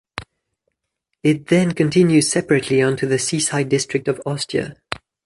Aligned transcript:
It 1.21 1.45
then 1.45 1.73
continues 1.75 2.27
separately 2.31 2.81
on 2.81 2.97
to 2.97 3.05
the 3.05 3.19
seaside 3.19 3.69
district 3.69 4.07
of 4.07 4.19
Ostia. 4.25 4.75